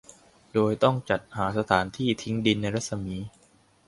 [0.53, 3.15] โดยต้องจัดหาสถานที่ทิ้งดินในรัศมี